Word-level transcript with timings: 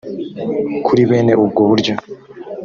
kuri 0.85 1.01
bene 1.09 1.33
ubwo 1.43 1.61
buryo 1.69 1.93